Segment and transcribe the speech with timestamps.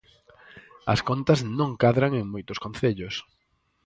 [0.93, 3.15] As contas non cadran en moitos concellos.